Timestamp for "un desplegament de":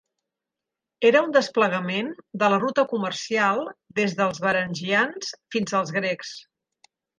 1.25-2.49